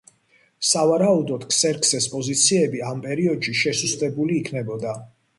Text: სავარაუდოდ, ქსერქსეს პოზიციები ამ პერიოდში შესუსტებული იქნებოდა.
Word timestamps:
სავარაუდოდ, 0.67 1.43
ქსერქსეს 1.51 2.07
პოზიციები 2.13 2.81
ამ 2.91 3.03
პერიოდში 3.03 3.53
შესუსტებული 3.59 4.39
იქნებოდა. 4.45 4.95